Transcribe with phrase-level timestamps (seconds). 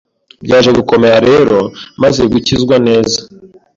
[0.45, 1.57] byaje gukomera rero
[2.01, 3.17] maze gukizwa neza